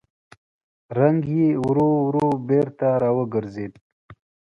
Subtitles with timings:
[0.97, 3.73] رنګ يې ورو ورو بېرته راوګرځېد.